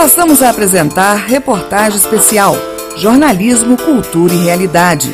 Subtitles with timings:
[0.00, 2.54] Passamos a apresentar reportagem especial
[2.96, 5.12] Jornalismo, Cultura e Realidade.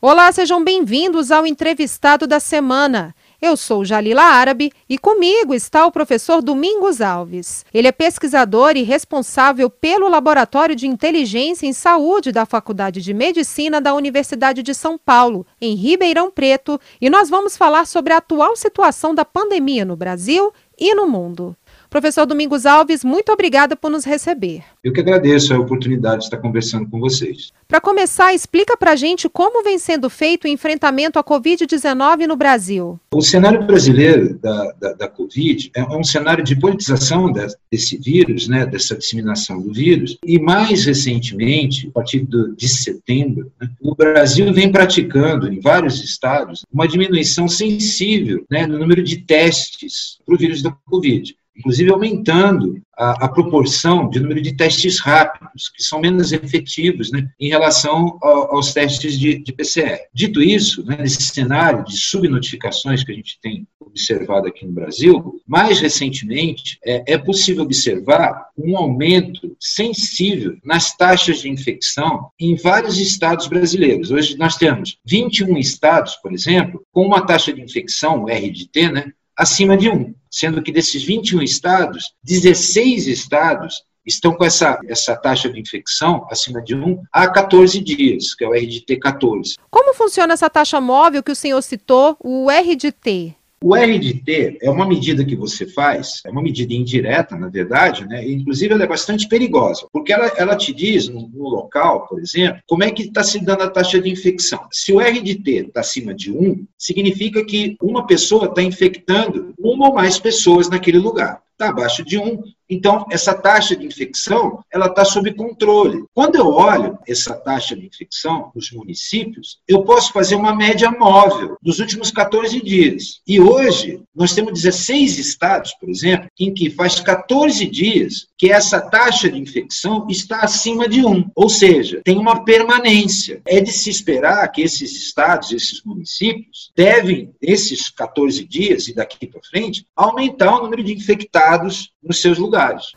[0.00, 3.14] Olá, sejam bem-vindos ao entrevistado da semana.
[3.44, 7.66] Eu sou Jalila Árabe e comigo está o professor Domingos Alves.
[7.74, 13.80] Ele é pesquisador e responsável pelo Laboratório de Inteligência em Saúde da Faculdade de Medicina
[13.80, 18.54] da Universidade de São Paulo, em Ribeirão Preto, e nós vamos falar sobre a atual
[18.54, 21.56] situação da pandemia no Brasil e no mundo.
[21.92, 24.62] Professor Domingos Alves, muito obrigada por nos receber.
[24.82, 27.52] Eu que agradeço a oportunidade de estar conversando com vocês.
[27.68, 32.34] Para começar, explica para a gente como vem sendo feito o enfrentamento à Covid-19 no
[32.34, 32.98] Brasil.
[33.12, 37.30] O cenário brasileiro da, da, da Covid é um cenário de politização
[37.70, 43.68] desse vírus, né, dessa disseminação do vírus, e mais recentemente, a partir de setembro, né,
[43.82, 50.18] o Brasil vem praticando em vários estados uma diminuição sensível né, no número de testes
[50.24, 55.68] para o vírus da Covid inclusive aumentando a, a, proporção de número de testes rápidos,
[55.70, 59.98] que são menos efetivos né, em relação ao, aos testes de, de, PCR.
[60.12, 65.40] Dito isso, né, nesse cenário de subnotificações que a gente tem observado aqui no Brasil,
[65.46, 72.98] mais recentemente é, é possível observar um aumento sensível nas taxas de infecção em vários
[72.98, 74.10] estados brasileiros.
[74.10, 79.76] Hoje nós temos 21 estados, por exemplo, com uma taxa de infecção, RDT, né, acima
[79.76, 85.60] de 1, sendo que desses 21 estados, 16 estados estão com essa, essa taxa de
[85.60, 89.56] infecção acima de 1 há 14 dias, que é o RDT 14.
[89.70, 93.36] Como funciona essa taxa móvel que o senhor citou, o RDT?
[93.62, 98.28] O RDT é uma medida que você faz, é uma medida indireta, na verdade, né?
[98.28, 102.60] inclusive ela é bastante perigosa, porque ela, ela te diz no, no local, por exemplo,
[102.66, 104.66] como é que está se dando a taxa de infecção.
[104.72, 109.94] Se o RDT está acima de 1, significa que uma pessoa está infectando uma ou
[109.94, 112.42] mais pessoas naquele lugar está abaixo de 1.
[112.68, 116.04] Então, essa taxa de infecção ela está sob controle.
[116.14, 121.56] Quando eu olho essa taxa de infecção nos municípios, eu posso fazer uma média móvel
[121.62, 123.20] dos últimos 14 dias.
[123.26, 128.80] E hoje, nós temos 16 estados, por exemplo, em que faz 14 dias que essa
[128.80, 131.30] taxa de infecção está acima de 1.
[131.34, 133.40] Ou seja, tem uma permanência.
[133.46, 139.26] É de se esperar que esses estados, esses municípios, devem, esses 14 dias e daqui
[139.26, 142.51] para frente, aumentar o número de infectados nos seus lugares.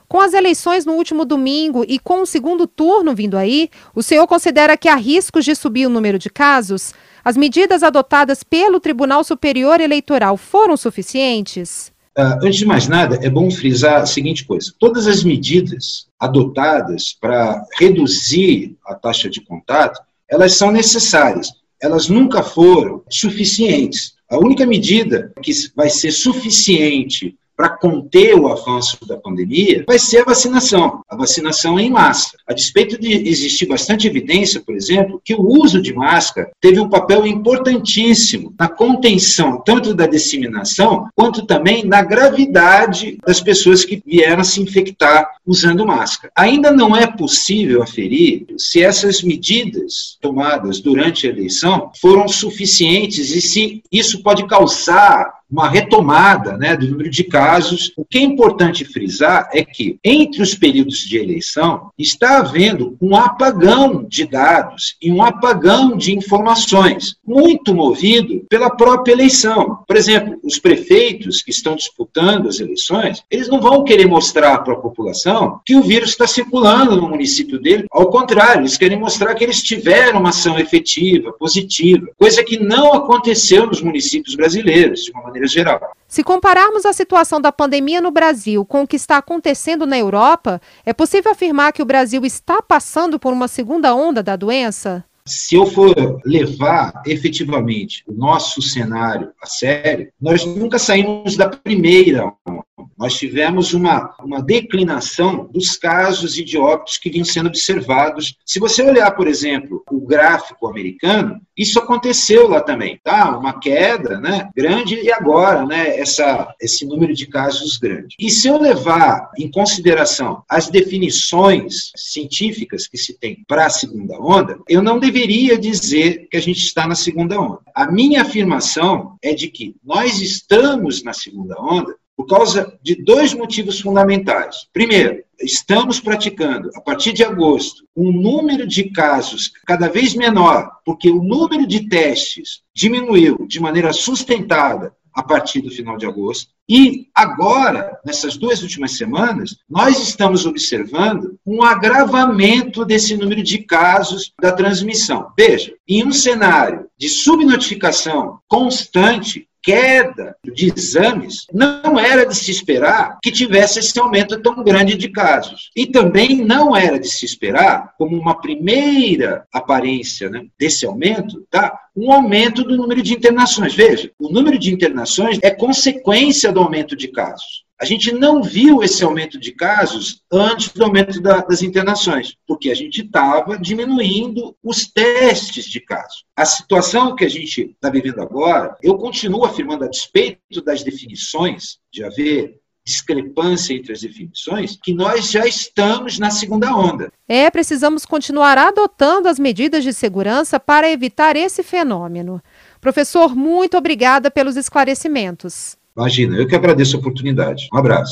[0.07, 4.27] Com as eleições no último domingo e com o segundo turno vindo aí, o senhor
[4.27, 6.93] considera que há riscos de subir o número de casos?
[7.23, 11.91] As medidas adotadas pelo Tribunal Superior Eleitoral foram suficientes?
[12.17, 17.13] Uh, antes de mais nada, é bom frisar a seguinte coisa: todas as medidas adotadas
[17.19, 19.99] para reduzir a taxa de contato,
[20.29, 21.49] elas são necessárias.
[21.81, 24.13] Elas nunca foram suficientes.
[24.29, 30.19] A única medida que vai ser suficiente para conter o avanço da pandemia vai ser
[30.19, 32.37] a vacinação, a vacinação em massa.
[32.47, 36.89] A despeito de existir bastante evidência, por exemplo, que o uso de máscara teve um
[36.89, 44.43] papel importantíssimo na contenção tanto da disseminação quanto também na gravidade das pessoas que vieram
[44.43, 46.31] se infectar usando máscara.
[46.35, 53.41] Ainda não é possível aferir se essas medidas tomadas durante a eleição foram suficientes e
[53.41, 57.91] se isso pode causar uma retomada né, do número de casos.
[57.95, 63.15] O que é importante frisar é que, entre os períodos de eleição, está havendo um
[63.15, 69.79] apagão de dados e um apagão de informações, muito movido pela própria eleição.
[69.87, 74.73] Por exemplo, os prefeitos que estão disputando as eleições, eles não vão querer mostrar para
[74.73, 77.85] a população que o vírus está circulando no município dele.
[77.91, 82.93] Ao contrário, eles querem mostrar que eles tiveram uma ação efetiva, positiva, coisa que não
[82.93, 85.95] aconteceu nos municípios brasileiros, de uma maneira maneira geral.
[86.07, 90.61] Se compararmos a situação da pandemia no Brasil com o que está acontecendo na Europa,
[90.85, 95.03] é possível afirmar que o Brasil está passando por uma segunda onda da doença?
[95.27, 102.31] Se eu for levar efetivamente o nosso cenário a sério, nós nunca saímos da primeira
[102.47, 102.54] onda
[102.97, 108.35] nós tivemos uma, uma declinação dos casos de óbitos que vinham sendo observados.
[108.45, 113.37] Se você olhar, por exemplo, o gráfico americano, isso aconteceu lá também, tá?
[113.37, 118.15] Uma queda, né, grande e agora, né, essa esse número de casos grande.
[118.19, 124.19] E se eu levar em consideração as definições científicas que se tem para a segunda
[124.19, 127.59] onda, eu não deveria dizer que a gente está na segunda onda.
[127.73, 133.33] A minha afirmação é de que nós estamos na segunda onda Por causa de dois
[133.33, 134.67] motivos fundamentais.
[134.71, 141.09] Primeiro, estamos praticando, a partir de agosto, um número de casos cada vez menor, porque
[141.09, 146.51] o número de testes diminuiu de maneira sustentada a partir do final de agosto.
[146.67, 154.33] E agora, nessas duas últimas semanas, nós estamos observando um agravamento desse número de casos
[154.41, 155.31] da transmissão.
[155.37, 163.17] Veja, em um cenário de subnotificação constante, queda de exames, não era de se esperar
[163.21, 165.71] que tivesse esse aumento tão grande de casos.
[165.75, 171.77] E também não era de se esperar, como uma primeira aparência né, desse aumento, tá?
[171.95, 173.73] um aumento do número de internações.
[173.73, 177.64] Veja, o número de internações é consequência do aumento de casos.
[177.79, 182.71] A gente não viu esse aumento de casos antes do aumento da, das internações, porque
[182.71, 186.23] a gente estava diminuindo os testes de casos.
[186.37, 191.77] A situação que a gente está vivendo agora, eu continuo afirmando, a despeito das definições,
[191.91, 197.11] de haver discrepância entre as definições, que nós já estamos na segunda onda.
[197.27, 202.41] É, precisamos continuar adotando as medidas de segurança para evitar esse fenômeno.
[202.79, 205.75] Professor, muito obrigada pelos esclarecimentos.
[205.97, 207.69] Imagina, eu que agradeço a oportunidade.
[207.73, 208.03] Um abraço.